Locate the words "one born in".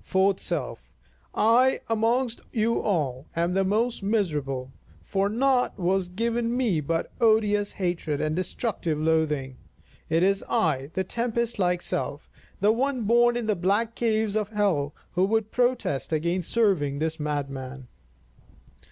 12.70-13.46